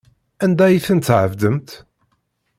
[0.43, 1.69] Anda ay tent-tɛebdemt?